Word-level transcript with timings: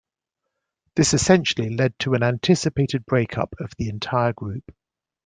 This 0.95 1.13
essentially 1.13 1.75
led 1.75 1.93
to 1.99 2.15
an 2.15 2.23
anticipated 2.23 3.05
breakup 3.05 3.53
of 3.59 3.71
the 3.77 3.87
entire 3.89 4.33
group. 4.33 4.73